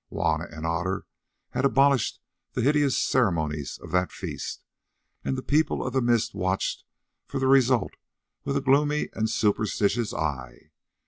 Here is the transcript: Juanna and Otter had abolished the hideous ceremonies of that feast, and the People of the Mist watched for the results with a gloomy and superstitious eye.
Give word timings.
Juanna 0.09 0.47
and 0.49 0.65
Otter 0.65 1.05
had 1.51 1.63
abolished 1.63 2.19
the 2.53 2.63
hideous 2.63 2.97
ceremonies 2.97 3.77
of 3.83 3.91
that 3.91 4.11
feast, 4.11 4.65
and 5.23 5.37
the 5.37 5.43
People 5.43 5.85
of 5.85 5.93
the 5.93 6.01
Mist 6.01 6.33
watched 6.33 6.83
for 7.27 7.37
the 7.39 7.45
results 7.45 7.93
with 8.43 8.57
a 8.57 8.61
gloomy 8.61 9.09
and 9.13 9.29
superstitious 9.29 10.11
eye. 10.11 10.71